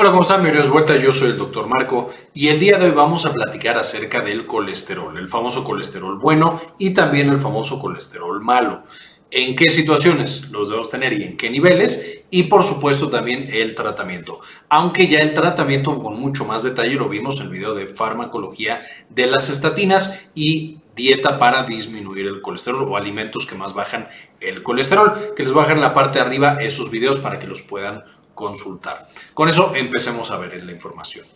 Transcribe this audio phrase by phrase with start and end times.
[0.00, 0.42] Hola, ¿cómo están?
[0.44, 0.96] Bienvenidos vuelta.
[0.96, 4.46] Yo soy el doctor Marco y el día de hoy vamos a platicar acerca del
[4.46, 8.84] colesterol, el famoso colesterol bueno y también el famoso colesterol malo.
[9.32, 12.20] ¿En qué situaciones los debemos tener y en qué niveles?
[12.30, 14.40] Y por supuesto también el tratamiento.
[14.68, 18.82] Aunque ya el tratamiento con mucho más detalle lo vimos en el video de farmacología
[19.10, 24.08] de las estatinas y dieta para disminuir el colesterol o alimentos que más bajan
[24.40, 27.62] el colesterol, que les bajan en la parte de arriba esos videos para que los
[27.62, 28.04] puedan
[28.38, 29.08] consultar.
[29.34, 31.26] Con eso empecemos a ver la información.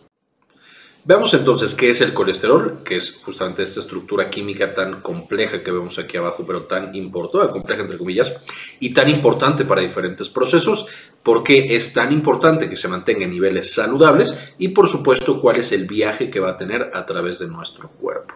[1.03, 5.69] Veamos entonces qué es el colesterol, que es justamente esta estructura química tan compleja que
[5.69, 8.33] vemos aquí abajo, pero tan importante, compleja entre comillas,
[8.79, 10.87] y tan importante para diferentes procesos,
[11.21, 15.73] porque es tan importante que se mantenga en niveles saludables y por supuesto cuál es
[15.73, 18.35] el viaje que va a tener a través de nuestro cuerpo.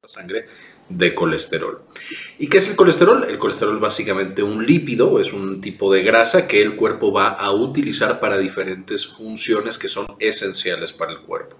[0.00, 0.46] La sangre
[0.88, 1.82] de colesterol.
[2.38, 3.24] ¿Y qué es el colesterol?
[3.28, 7.28] El colesterol es básicamente un lípido, es un tipo de grasa que el cuerpo va
[7.28, 11.56] a utilizar para diferentes funciones que son esenciales para el cuerpo.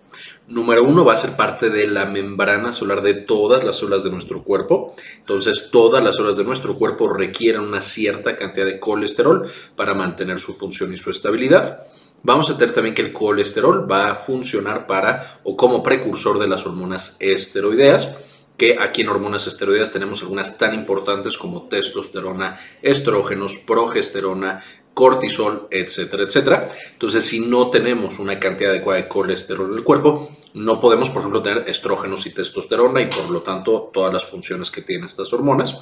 [0.48, 4.10] Número uno, va a ser parte de la membrana solar de todas las células de
[4.10, 4.94] nuestro cuerpo.
[5.18, 10.38] Entonces, todas las células de nuestro cuerpo requieren una cierta cantidad de colesterol para mantener
[10.38, 11.84] su función y su estabilidad.
[12.22, 16.48] Vamos a tener también que el colesterol va a funcionar para o como precursor de
[16.48, 18.14] las hormonas esteroideas
[18.56, 24.62] que aquí en hormonas esteroideas tenemos algunas tan importantes como testosterona, estrógenos, progesterona,
[24.94, 26.72] cortisol, etcétera, etcétera.
[26.92, 31.20] Entonces, si no tenemos una cantidad adecuada de colesterol en el cuerpo, no podemos, por
[31.20, 35.32] ejemplo, tener estrógenos y testosterona y por lo tanto todas las funciones que tienen estas
[35.34, 35.78] hormonas.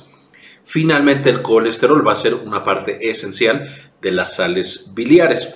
[0.65, 5.55] Finalmente, el colesterol va a ser una parte esencial de las sales biliares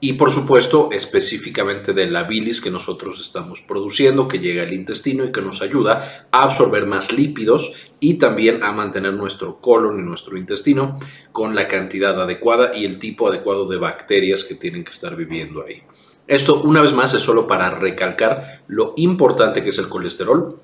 [0.00, 5.24] y por supuesto específicamente de la bilis que nosotros estamos produciendo, que llega al intestino
[5.24, 10.02] y que nos ayuda a absorber más lípidos y también a mantener nuestro colon y
[10.02, 10.98] nuestro intestino
[11.32, 15.62] con la cantidad adecuada y el tipo adecuado de bacterias que tienen que estar viviendo
[15.62, 15.82] ahí.
[16.26, 20.60] Esto una vez más es solo para recalcar lo importante que es el colesterol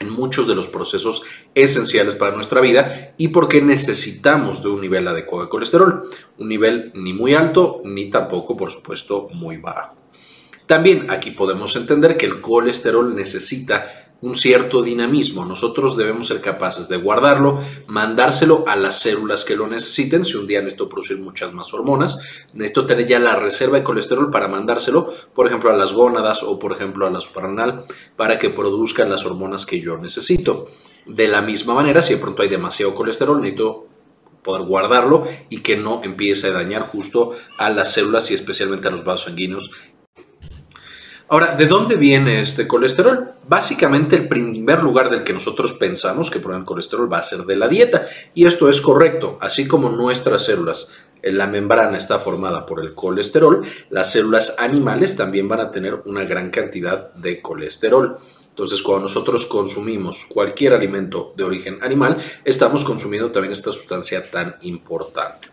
[0.00, 1.22] en muchos de los procesos
[1.54, 6.92] esenciales para nuestra vida y porque necesitamos de un nivel adecuado de colesterol, un nivel
[6.94, 9.96] ni muy alto ni tampoco, por supuesto, muy bajo.
[10.66, 15.44] También aquí podemos entender que el colesterol necesita un cierto dinamismo.
[15.44, 20.24] Nosotros debemos ser capaces de guardarlo, mandárselo a las células que lo necesiten.
[20.24, 24.30] Si un día necesito producir muchas más hormonas, necesito tener ya la reserva de colesterol
[24.30, 27.84] para mandárselo, por ejemplo, a las gónadas o, por ejemplo, a la suprarrenal,
[28.16, 30.66] para que produzcan las hormonas que yo necesito.
[31.06, 33.86] De la misma manera, si de pronto hay demasiado colesterol, necesito
[34.42, 38.90] poder guardarlo y que no empiece a dañar justo a las células y especialmente a
[38.90, 39.70] los vasos sanguíneos
[41.30, 43.32] Ahora, ¿de dónde viene este colesterol?
[43.46, 47.54] Básicamente el primer lugar del que nosotros pensamos que el colesterol va a ser de
[47.54, 48.08] la dieta.
[48.32, 49.36] Y esto es correcto.
[49.42, 55.16] Así como nuestras células, en la membrana está formada por el colesterol, las células animales
[55.16, 58.16] también van a tener una gran cantidad de colesterol.
[58.48, 64.56] Entonces, cuando nosotros consumimos cualquier alimento de origen animal, estamos consumiendo también esta sustancia tan
[64.62, 65.48] importante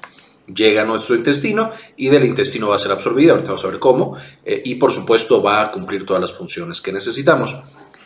[0.54, 3.80] llega a nuestro intestino y del intestino va a ser absorbida, ahorita vamos a ver
[3.80, 7.56] cómo, eh, y por supuesto va a cumplir todas las funciones que necesitamos.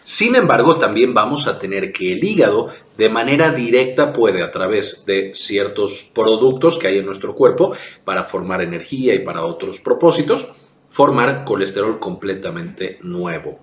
[0.03, 5.05] Sin embargo, también vamos a tener que el hígado de manera directa puede a través
[5.05, 10.47] de ciertos productos que hay en nuestro cuerpo para formar energía y para otros propósitos,
[10.89, 13.59] formar colesterol completamente nuevo.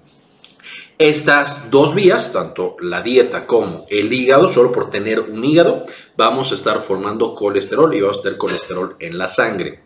[0.98, 5.84] Estas dos vías, tanto la dieta como el hígado, solo por tener un hígado,
[6.16, 9.80] vamos a estar formando colesterol y vamos a tener colesterol en la sangre.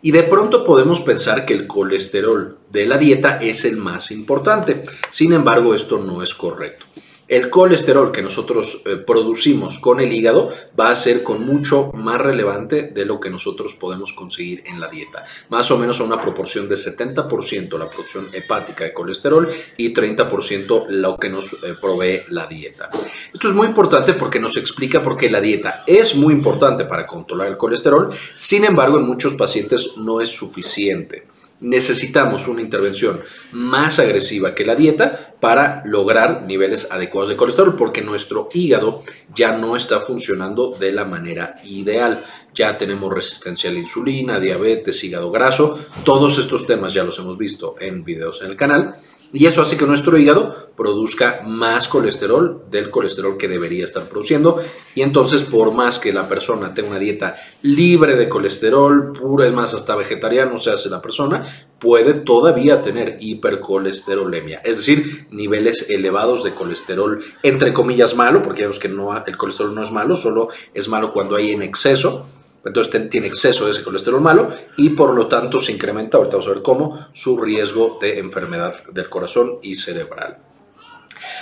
[0.00, 4.84] Y de pronto podemos pensar que el colesterol de la dieta es el más importante.
[5.10, 6.86] Sin embargo, esto no es correcto
[7.28, 12.20] el colesterol que nosotros eh, producimos con el hígado va a ser con mucho más
[12.20, 15.24] relevante de lo que nosotros podemos conseguir en la dieta.
[15.48, 20.86] Más o menos a una proporción de 70% la producción hepática de colesterol y 30%
[20.88, 22.90] lo que nos eh, provee la dieta.
[23.32, 27.06] Esto es muy importante porque nos explica por qué la dieta es muy importante para
[27.06, 33.20] controlar el colesterol, sin embargo en muchos pacientes no es suficiente necesitamos una intervención
[33.52, 39.02] más agresiva que la dieta para lograr niveles adecuados de colesterol, porque nuestro hígado
[39.34, 42.24] ya no está funcionando de la manera ideal.
[42.54, 47.36] Ya tenemos resistencia a la insulina, diabetes, hígado graso, todos estos temas ya los hemos
[47.36, 48.96] visto en videos en el canal
[49.34, 54.62] y eso hace que nuestro hígado produzca más colesterol del colesterol que debería estar produciendo.
[54.94, 59.52] Y entonces, por más que la persona tenga una dieta libre de colesterol, pura, es
[59.52, 61.42] más, hasta vegetariano se hace la persona,
[61.80, 64.60] puede todavía tener hipercolesterolemia.
[64.64, 69.74] Es decir, niveles elevados de colesterol, entre comillas, malo, porque vemos que no, el colesterol
[69.74, 72.24] no es malo, solo es malo cuando hay en exceso
[72.64, 76.50] entonces tiene exceso de ese colesterol malo y por lo tanto se incrementa, ahorita vamos
[76.50, 80.38] a ver cómo, su riesgo de enfermedad del corazón y cerebral.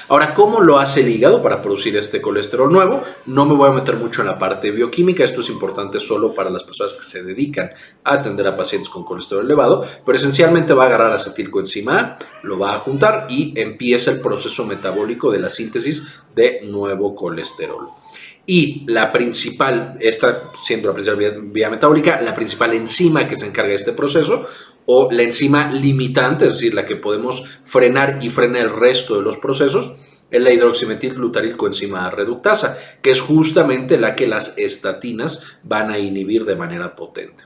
[0.09, 3.03] Ahora, ¿cómo lo hace el hígado para producir este colesterol nuevo?
[3.27, 6.51] No me voy a meter mucho en la parte bioquímica, esto es importante solo para
[6.51, 7.71] las personas que se dedican
[8.05, 12.59] a atender a pacientes con colesterol elevado, pero esencialmente va a agarrar acetilcoenzima A, lo
[12.59, 18.02] va a juntar y empieza el proceso metabólico de la síntesis de nuevo colesterol.
[18.47, 23.71] Y la principal, esta siendo la principal vía, metabólica, la principal enzima que se encarga
[23.71, 24.47] de este proceso,
[24.87, 29.23] o la enzima limitante, es decir, la que podemos frenar y frenar el resto de
[29.23, 29.93] los procesos,
[30.31, 36.57] es la hidroximetilglutarilcoenzima reductasa, que es justamente la que las estatinas van a inhibir de
[36.57, 37.45] manera potente.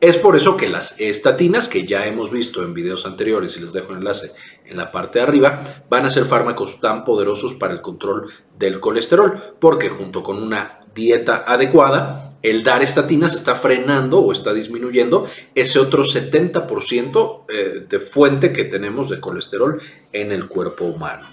[0.00, 3.72] Es por eso que las estatinas, que ya hemos visto en videos anteriores y les
[3.72, 4.32] dejo el enlace
[4.66, 8.78] en la parte de arriba, van a ser fármacos tan poderosos para el control del
[8.78, 15.26] colesterol, porque junto con una dieta adecuada, el dar estatinas está frenando o está disminuyendo
[15.54, 19.80] ese otro 70% eh, de fuente que tenemos de colesterol
[20.12, 21.28] en el cuerpo humano.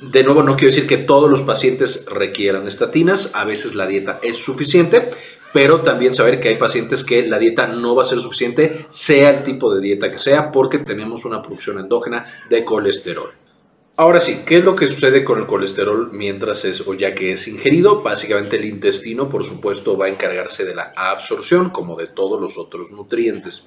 [0.00, 4.20] De nuevo, no quiero decir que todos los pacientes requieran estatinas, a veces la dieta
[4.22, 5.10] es suficiente,
[5.56, 9.30] pero también saber que hay pacientes que la dieta no va a ser suficiente, sea
[9.30, 13.32] el tipo de dieta que sea, porque tenemos una producción endógena de colesterol.
[13.96, 17.32] Ahora sí, ¿qué es lo que sucede con el colesterol mientras es o ya que
[17.32, 18.02] es ingerido?
[18.02, 22.58] Básicamente el intestino, por supuesto, va a encargarse de la absorción como de todos los
[22.58, 23.66] otros nutrientes.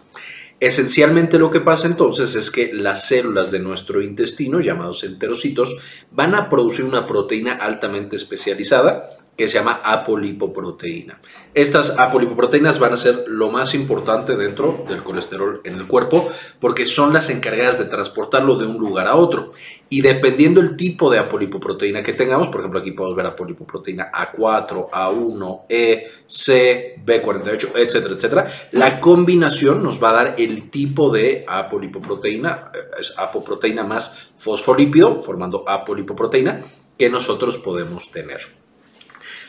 [0.59, 5.75] Esencialmente lo que pasa entonces es que las células de nuestro intestino, llamados enterocitos,
[6.11, 11.17] van a producir una proteína altamente especializada que se llama apolipoproteína.
[11.53, 16.85] Estas apolipoproteínas van a ser lo más importante dentro del colesterol en el cuerpo porque
[16.85, 19.53] son las encargadas de transportarlo de un lugar a otro.
[19.87, 24.89] Y dependiendo el tipo de apolipoproteína que tengamos, por ejemplo aquí podemos ver apolipoproteína A4,
[24.89, 31.45] A1, E, C, B48, etcétera, etcétera, la combinación nos va a dar el tipo de
[31.47, 36.61] apolipoproteína, es apoproteína más fosfolípido, formando apolipoproteína,
[36.97, 38.58] que nosotros podemos tener.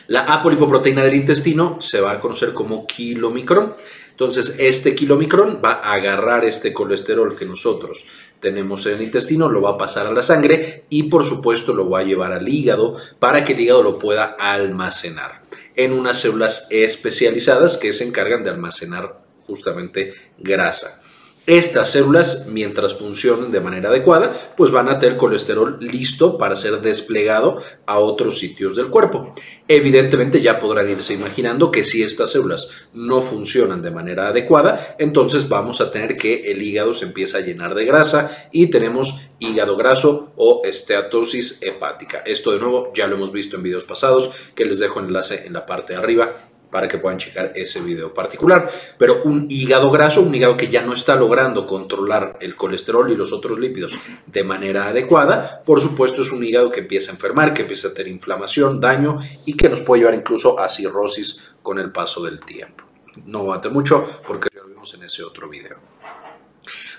[0.07, 3.75] La apolipoproteína del intestino se va a conocer como kilomicrón.
[4.11, 8.05] Entonces, este kilomicrón va a agarrar este colesterol que nosotros
[8.39, 11.89] tenemos en el intestino, lo va a pasar a la sangre y por supuesto lo
[11.89, 15.43] va a llevar al hígado para que el hígado lo pueda almacenar
[15.75, 21.00] en unas células especializadas que se encargan de almacenar justamente grasa.
[21.47, 26.81] Estas células, mientras funcionen de manera adecuada, pues van a tener colesterol listo para ser
[26.81, 27.57] desplegado
[27.87, 29.33] a otros sitios del cuerpo.
[29.67, 35.49] Evidentemente ya podrán irse imaginando que si estas células no funcionan de manera adecuada, entonces
[35.49, 39.75] vamos a tener que el hígado se empieza a llenar de grasa y tenemos hígado
[39.75, 42.21] graso o esteatosis hepática.
[42.23, 45.53] Esto de nuevo ya lo hemos visto en videos pasados que les dejo enlace en
[45.53, 46.35] la parte de arriba
[46.71, 48.71] para que puedan checar ese video particular.
[48.97, 53.15] Pero un hígado graso, un hígado que ya no está logrando controlar el colesterol y
[53.15, 57.53] los otros lípidos de manera adecuada, por supuesto es un hígado que empieza a enfermar,
[57.53, 61.77] que empieza a tener inflamación, daño y que nos puede llevar incluso a cirrosis con
[61.77, 62.85] el paso del tiempo.
[63.25, 65.77] No bate mucho porque ya lo vimos en ese otro video.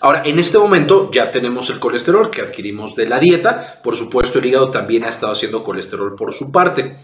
[0.01, 3.81] Ahora, en este momento ya tenemos el colesterol que adquirimos de la dieta.
[3.83, 6.97] Por supuesto, el hígado también ha estado haciendo colesterol por su parte.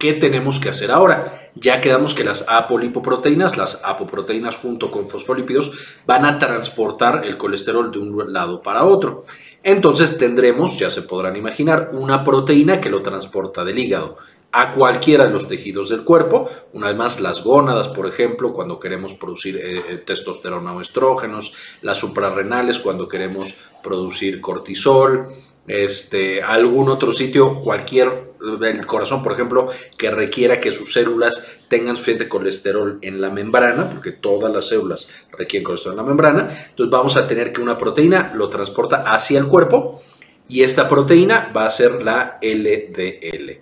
[0.00, 1.50] ¿Qué tenemos que hacer ahora?
[1.54, 5.72] Ya quedamos que las apolipoproteínas, las apoproteínas junto con fosfolípidos,
[6.06, 9.24] van a transportar el colesterol de un lado para otro.
[9.62, 14.16] Entonces tendremos, ya se podrán imaginar, una proteína que lo transporta del hígado
[14.52, 16.48] a cualquiera de los tejidos del cuerpo.
[16.72, 21.52] Una vez más, las gónadas, por ejemplo, cuando queremos producir eh, eh, testosterona o estrógenos,
[21.82, 25.28] las suprarrenales cuando queremos producir cortisol,
[25.66, 28.29] este, algún otro sitio, cualquier,
[28.62, 33.88] el corazón, por ejemplo, que requiera que sus células tengan suficiente colesterol en la membrana,
[33.90, 37.78] porque todas las células requieren colesterol en la membrana, entonces vamos a tener que una
[37.78, 40.02] proteína lo transporta hacia el cuerpo
[40.48, 43.60] y esta proteína va a ser la LDL.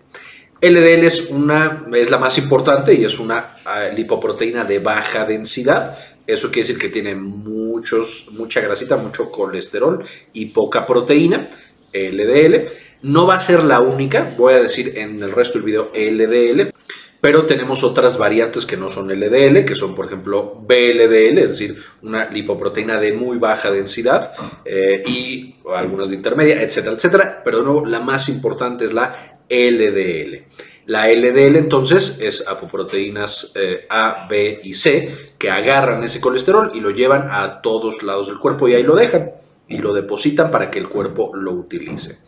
[0.60, 5.96] LDL es, una, es la más importante y es una ah, lipoproteína de baja densidad.
[6.26, 11.48] Eso quiere decir que tiene muchos, mucha grasita, mucho colesterol y poca proteína.
[11.92, 12.68] LDL.
[13.02, 16.72] No va a ser la única, voy a decir en el resto del video LDL,
[17.20, 21.82] pero tenemos otras variantes que no son LDL, que son por ejemplo BLDL, es decir,
[22.02, 24.32] una lipoproteína de muy baja densidad
[24.64, 27.42] eh, y algunas de intermedia, etcétera, etcétera.
[27.44, 30.44] Pero de nuevo, la más importante es la LDL.
[30.86, 36.80] La LDL entonces es apoproteínas eh, A, B y C que agarran ese colesterol y
[36.80, 39.32] lo llevan a todos lados del cuerpo y ahí lo dejan
[39.68, 42.18] y lo depositan para que el cuerpo lo utilice.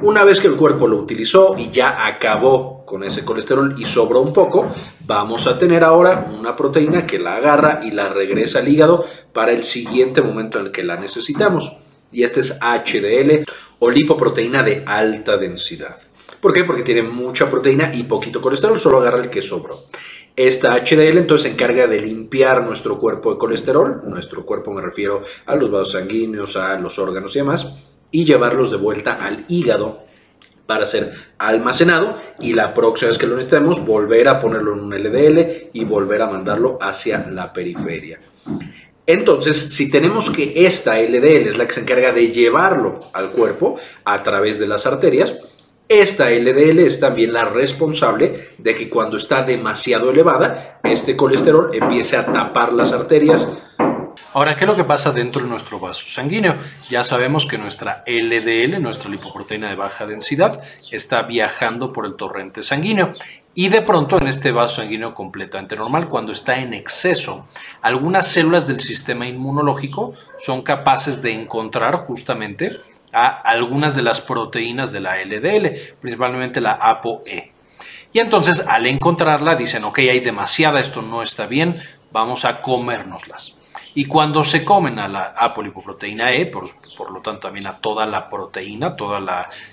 [0.00, 4.20] Una vez que el cuerpo lo utilizó y ya acabó con ese colesterol y sobró
[4.20, 8.68] un poco, vamos a tener ahora una proteína que la agarra y la regresa al
[8.68, 11.78] hígado para el siguiente momento en el que la necesitamos.
[12.12, 13.44] Y este es HDL
[13.80, 15.98] o lipoproteína de alta densidad.
[16.40, 16.62] ¿Por qué?
[16.62, 19.80] Porque tiene mucha proteína y poquito colesterol, solo agarra el que sobró.
[20.36, 25.22] Esta HDL entonces se encarga de limpiar nuestro cuerpo de colesterol, nuestro cuerpo me refiero
[25.46, 27.74] a los vasos sanguíneos, a los órganos y demás,
[28.10, 30.06] y llevarlos de vuelta al hígado
[30.66, 34.94] para ser almacenado y la próxima vez que lo necesitemos volver a ponerlo en un
[34.94, 38.20] LDL y volver a mandarlo hacia la periferia.
[39.06, 43.76] Entonces, si tenemos que esta LDL es la que se encarga de llevarlo al cuerpo
[44.04, 45.38] a través de las arterias,
[45.88, 52.18] esta LDL es también la responsable de que cuando está demasiado elevada, este colesterol empiece
[52.18, 53.56] a tapar las arterias,
[54.34, 56.54] Ahora, ¿qué es lo que pasa dentro de nuestro vaso sanguíneo?
[56.90, 62.62] Ya sabemos que nuestra LDL, nuestra lipoproteína de baja densidad, está viajando por el torrente
[62.62, 63.12] sanguíneo
[63.54, 67.48] y de pronto en este vaso sanguíneo completamente normal, cuando está en exceso,
[67.80, 72.76] algunas células del sistema inmunológico son capaces de encontrar justamente
[73.14, 77.52] a algunas de las proteínas de la LDL, principalmente la ApoE.
[78.12, 81.80] Y entonces al encontrarla dicen, ok, hay demasiada, esto no está bien,
[82.12, 83.57] vamos a comérnoslas.
[83.94, 86.68] Y cuando se comen a la apolipoproteína E, por,
[87.10, 89.18] lo tanto también a toda la proteína, todo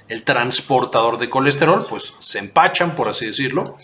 [0.07, 3.75] el transportador de colesterol, pues se empachan, por así decirlo,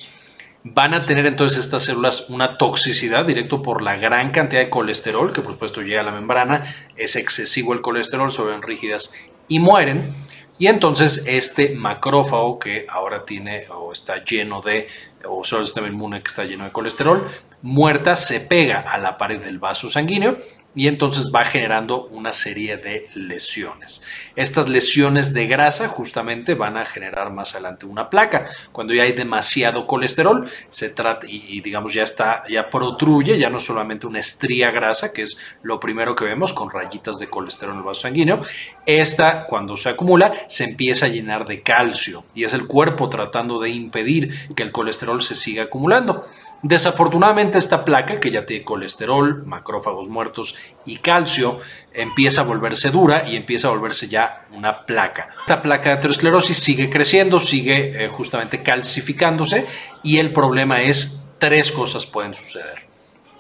[0.64, 5.34] van a tener entonces estas células una toxicidad directo por la gran cantidad de colesterol
[5.34, 6.64] que por supuesto llega a la membrana,
[6.96, 9.14] es excesivo el colesterol, se ven rígidas
[9.48, 10.14] y mueren.
[10.60, 14.88] Y entonces este macrófago que ahora tiene o está lleno de,
[15.28, 17.28] o solo el sistema inmune que está lleno de colesterol,
[17.62, 20.38] muerta se pega a la pared del vaso sanguíneo
[20.74, 24.02] y entonces va generando una serie de lesiones.
[24.36, 28.46] Estas lesiones de grasa justamente van a generar más adelante una placa.
[28.72, 33.60] Cuando ya hay demasiado colesterol, se trata y, digamos ya está, ya protruye, ya no
[33.60, 37.80] solamente una estría grasa, que es lo primero que vemos con rayitas de colesterol en
[37.80, 38.42] el vaso sanguíneo.
[38.86, 43.60] Esta, cuando se acumula, se empieza a llenar de calcio y es el cuerpo tratando
[43.60, 46.26] de impedir que el colesterol se siga acumulando.
[46.64, 51.60] Desafortunadamente esta placa, que ya tiene colesterol, macrófagos muertos y calcio,
[51.92, 55.30] empieza a volverse dura y empieza a volverse ya una placa.
[55.40, 59.66] Esta placa de aterosclerosis sigue creciendo, sigue eh, justamente calcificándose
[60.04, 62.86] y el problema es tres cosas pueden suceder.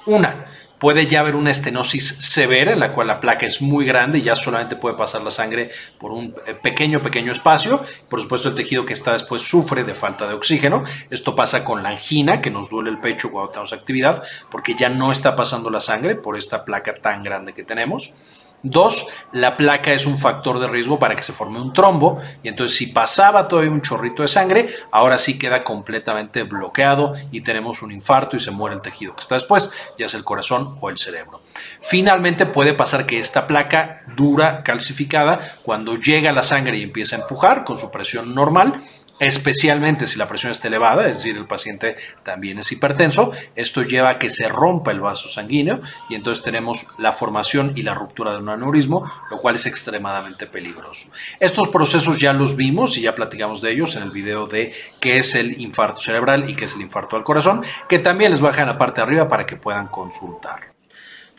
[0.07, 0.47] Una,
[0.81, 4.23] Puede ya haber una estenosis severa en la cual la placa es muy grande y
[4.23, 5.69] ya solamente puede pasar la sangre
[5.99, 7.85] por un eh, pequeño, pequeño espacio.
[8.09, 10.83] Por supuesto, el tejido que está después sufre de falta de oxígeno.
[11.11, 14.89] Esto pasa con la angina, que nos duele el pecho cuando tenemos actividad, porque ya
[14.89, 18.15] no está pasando la sangre por esta placa tan grande que tenemos.
[18.63, 22.47] Dos, la placa es un factor de riesgo para que se forme un trombo y
[22.47, 27.81] entonces si pasaba todavía un chorrito de sangre, ahora sí queda completamente bloqueado y tenemos
[27.81, 30.89] un infarto y se muere el tejido que está después, ya sea el corazón o
[30.89, 31.41] el cerebro.
[31.81, 37.19] Finalmente puede pasar que esta placa dura, calcificada, cuando llega la sangre y empieza a
[37.21, 38.81] empujar con su presión normal,
[39.21, 43.31] especialmente si la presión está elevada, es decir, el paciente también es hipertenso.
[43.55, 47.83] Esto lleva a que se rompa el vaso sanguíneo y entonces tenemos la formación y
[47.83, 51.07] la ruptura de un aneurismo, lo cual es extremadamente peligroso.
[51.39, 55.19] Estos procesos ya los vimos y ya platicamos de ellos en el video de qué
[55.19, 58.61] es el infarto cerebral y qué es el infarto al corazón, que también les baja
[58.61, 60.71] en la parte de arriba para que puedan consultar.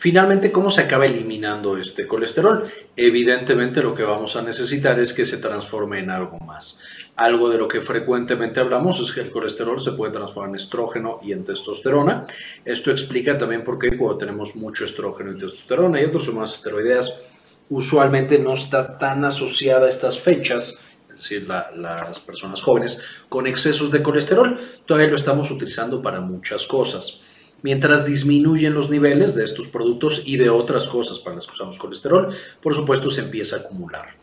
[0.03, 2.69] Finalmente, ¿cómo se acaba eliminando este colesterol?
[2.97, 6.81] Evidentemente lo que vamos a necesitar es que se transforme en algo más.
[7.17, 11.21] Algo de lo que frecuentemente hablamos es que el colesterol se puede transformar en estrógeno
[11.23, 12.27] y en testosterona.
[12.65, 17.23] Esto explica también por qué cuando tenemos mucho estrógeno y testosterona y otras sumas esteroideas,
[17.69, 20.81] usualmente no está tan asociada a estas fechas
[21.13, 24.59] es decir, las personas jóvenes, con excesos de colesterol.
[24.87, 27.21] Todavía lo estamos utilizando para muchas cosas.
[27.61, 31.79] Mientras disminuyen los niveles de estos productos y de otras cosas para las que usamos
[31.79, 34.17] colesterol, por supuesto se empieza a acumular.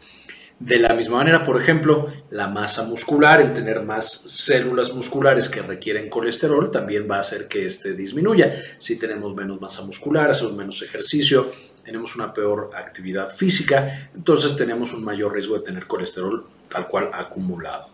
[0.59, 5.61] De la misma manera, por ejemplo, la masa muscular, el tener más células musculares que
[5.61, 8.53] requieren colesterol, también va a hacer que este disminuya.
[8.77, 11.49] Si tenemos menos masa muscular, hacemos menos ejercicio,
[11.85, 17.09] tenemos una peor actividad física, entonces tenemos un mayor riesgo de tener colesterol tal cual
[17.13, 17.89] acumulado.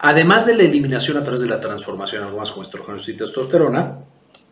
[0.00, 3.98] Además de la eliminación a través de la transformación algo más como estrógenos y testosterona,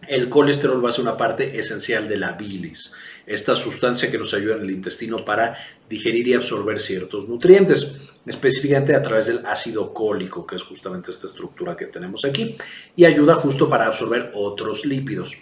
[0.09, 2.93] el colesterol va a ser una parte esencial de la bilis,
[3.27, 5.57] esta sustancia que nos ayuda en el intestino para
[5.89, 7.95] digerir y absorber ciertos nutrientes,
[8.27, 12.57] específicamente a través del ácido cólico, que es justamente esta estructura que tenemos aquí,
[12.97, 15.37] y ayuda justo para absorber otros lípidos.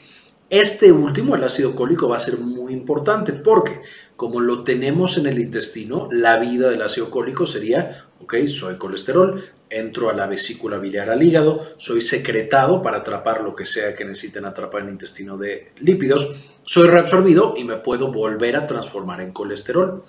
[0.50, 3.80] Este último, el ácido cólico, va a ser muy importante porque
[4.16, 8.34] como lo tenemos en el intestino, la vida del ácido cólico sería ¿ok?
[8.46, 13.64] Soy colesterol, entro a la vesícula biliar al hígado, soy secretado para atrapar lo que
[13.64, 16.30] sea que necesiten atrapar en el intestino de lípidos,
[16.64, 20.04] soy reabsorbido y me puedo volver a transformar en colesterol.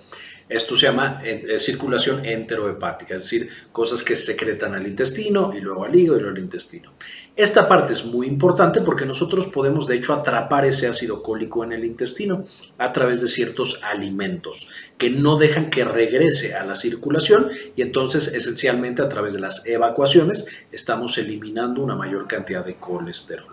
[0.49, 5.61] Esto se llama eh, eh, circulación enterohepática, es decir, cosas que secretan al intestino y
[5.61, 6.93] luego al hígado y luego al intestino.
[7.35, 11.71] Esta parte es muy importante porque nosotros podemos de hecho atrapar ese ácido cólico en
[11.71, 12.45] el intestino
[12.77, 18.27] a través de ciertos alimentos que no dejan que regrese a la circulación y entonces
[18.27, 23.52] esencialmente a través de las evacuaciones estamos eliminando una mayor cantidad de colesterol.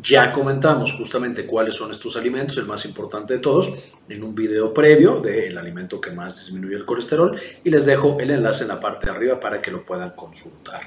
[0.00, 3.72] Ya comentamos justamente cuáles son estos alimentos, el más importante de todos,
[4.08, 8.30] en un video previo del alimento que más disminuye el colesterol y les dejo el
[8.30, 10.82] enlace en la parte de arriba para que lo puedan consultar.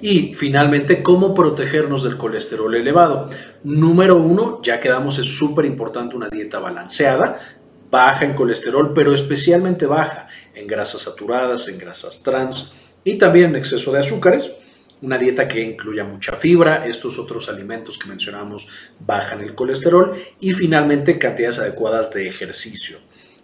[0.00, 3.28] Y finalmente, ¿cómo protegernos del colesterol elevado?
[3.64, 7.38] Número uno, ya quedamos, es súper importante una dieta balanceada,
[7.90, 12.72] baja en colesterol, pero especialmente baja en grasas saturadas, en grasas trans
[13.04, 14.52] y también en exceso de azúcares
[15.02, 20.52] una dieta que incluya mucha fibra, estos otros alimentos que mencionamos bajan el colesterol y
[20.52, 22.98] finalmente cantidades adecuadas de ejercicio.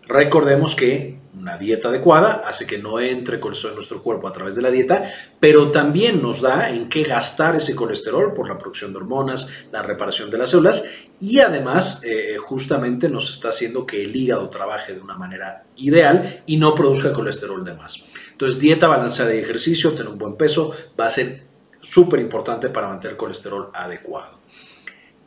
[0.08, 4.54] Recordemos que una dieta adecuada hace que no entre colesterol en nuestro cuerpo a través
[4.54, 5.04] de la dieta,
[5.40, 9.82] pero también nos da en qué gastar ese colesterol por la producción de hormonas, la
[9.82, 10.84] reparación de las células
[11.18, 16.42] y además eh, justamente nos está haciendo que el hígado trabaje de una manera ideal
[16.46, 18.04] y no produzca colesterol de más.
[18.30, 21.45] Entonces, dieta balanceada de ejercicio, tener un buen peso, va a ser
[21.88, 24.38] súper importante para mantener el colesterol adecuado.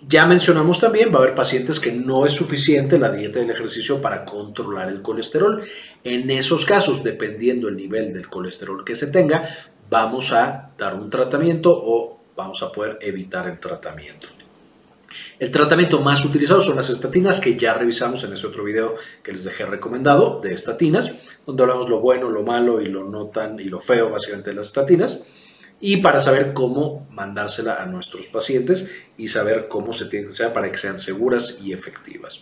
[0.08, 3.50] Ya mencionamos también, va a haber pacientes que no es suficiente la dieta y el
[3.50, 5.62] ejercicio para controlar el colesterol.
[6.04, 9.50] En esos casos, dependiendo el nivel del colesterol que se tenga,
[9.90, 14.30] vamos a dar un tratamiento o vamos a poder evitar el tratamiento.
[15.38, 19.34] El tratamiento más utilizado son las estatinas que ya revisamos en ese otro video que
[19.34, 21.14] les dejé recomendado de estatinas,
[21.46, 24.58] donde hablamos lo bueno, lo malo y lo no tan y lo feo básicamente de
[24.58, 25.24] las estatinas
[25.80, 30.54] y para saber cómo mandársela a nuestros pacientes y saber cómo se tiene que hacer
[30.54, 32.42] para que sean seguras y efectivas.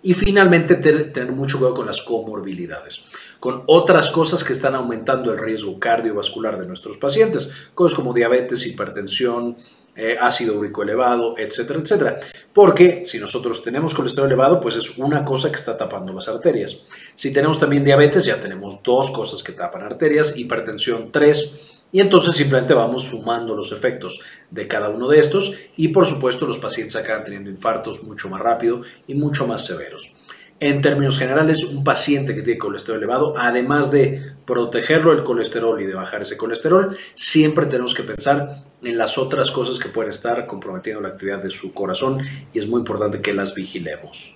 [0.00, 3.04] Y finalmente, tener mucho cuidado con las comorbilidades,
[3.40, 8.64] con otras cosas que están aumentando el riesgo cardiovascular de nuestros pacientes, cosas como diabetes,
[8.64, 9.56] hipertensión,
[9.96, 12.20] eh, ácido úrico elevado, etcétera, etcétera.
[12.52, 16.82] Porque si nosotros tenemos colesterol elevado, pues es una cosa que está tapando las arterias.
[17.16, 22.34] Si tenemos también diabetes, ya tenemos dos cosas que tapan arterias, hipertensión, tres y entonces
[22.34, 24.20] simplemente vamos sumando los efectos
[24.50, 28.40] de cada uno de estos y por supuesto los pacientes acaban teniendo infartos mucho más
[28.40, 30.12] rápido y mucho más severos.
[30.60, 35.86] En términos generales, un paciente que tiene colesterol elevado, además de protegerlo del colesterol y
[35.86, 40.46] de bajar ese colesterol, siempre tenemos que pensar en las otras cosas que pueden estar
[40.46, 42.20] comprometiendo la actividad de su corazón
[42.52, 44.34] y es muy importante que las vigilemos.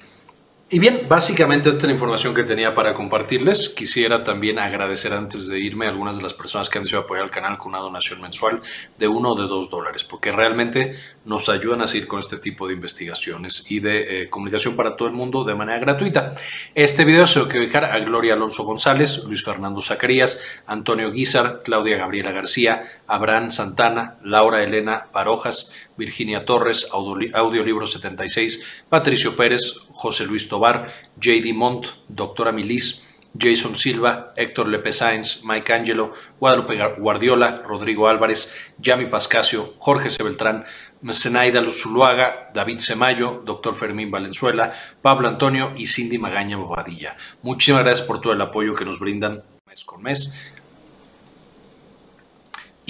[0.74, 3.68] Y bien, básicamente esta es la información que tenía para compartirles.
[3.68, 7.24] Quisiera también agradecer antes de irme a algunas de las personas que han decidido apoyar
[7.24, 8.62] al canal con una donación mensual
[8.98, 12.66] de uno o de dos dólares, porque realmente nos ayudan a seguir con este tipo
[12.66, 16.34] de investigaciones y de eh, comunicación para todo el mundo de manera gratuita.
[16.74, 21.60] Este video se lo quiero dedicar a Gloria Alonso González, Luis Fernando Zacarías, Antonio Guizar,
[21.62, 30.26] Claudia Gabriela García, Abraham Santana, Laura Elena Barojas, Virginia Torres, Audiolibro 76, Patricio Pérez, José
[30.26, 31.52] Luis Tobar, J.D.
[31.54, 33.04] Montt, Doctora Milis,
[33.38, 40.64] Jason Silva, Héctor Lepe Sáenz, Mike Angelo, Guadalupe Guardiola, Rodrigo Álvarez, Yami Pascasio, Jorge Sebeltrán,
[41.12, 47.16] Zenaida Zuluaga, David Semayo, Doctor Fermín Valenzuela, Pablo Antonio y Cindy Magaña Bobadilla.
[47.42, 50.34] Muchísimas gracias por todo el apoyo que nos brindan mes con mes.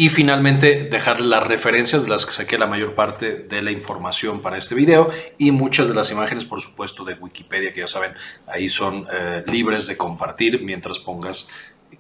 [0.03, 4.43] Y finalmente dejarle las referencias de las que saqué la mayor parte de la información
[4.43, 8.13] para este video y muchas de las imágenes, por supuesto, de Wikipedia, que ya saben,
[8.49, 11.49] ahí son eh, libres de compartir mientras pongas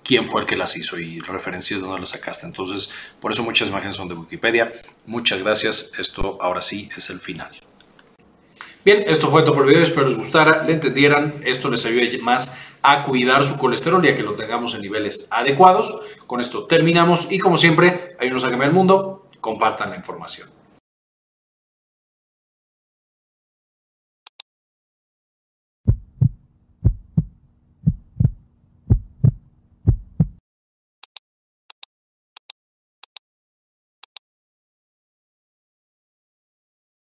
[0.02, 2.44] quién fue el que las hizo y referencias de dónde las sacaste.
[2.44, 4.72] Entonces, por eso muchas imágenes son de Wikipedia.
[5.06, 5.92] Muchas gracias.
[5.96, 7.52] Esto ahora sí es el final.
[8.84, 9.84] Bien, esto fue todo por el video.
[9.84, 11.32] Espero les gustara, le entendieran.
[11.44, 15.28] Esto les ayude más a cuidar su colesterol y a que lo tengamos en niveles
[15.30, 15.98] adecuados.
[16.26, 20.61] Con esto terminamos y como siempre, hay unos a cambiar el mundo, compartan la información.